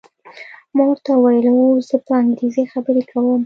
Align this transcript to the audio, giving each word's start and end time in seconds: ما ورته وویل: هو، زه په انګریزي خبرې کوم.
ما 0.75 0.83
ورته 0.89 1.09
وویل: 1.15 1.47
هو، 1.55 1.65
زه 1.87 1.95
په 2.05 2.11
انګریزي 2.21 2.63
خبرې 2.73 3.03
کوم. 3.11 3.37